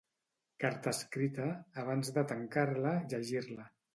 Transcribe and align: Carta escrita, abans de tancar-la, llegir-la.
Carta 0.63 0.93
escrita, 0.97 1.51
abans 1.83 2.11
de 2.17 2.25
tancar-la, 2.33 2.97
llegir-la. 3.13 3.71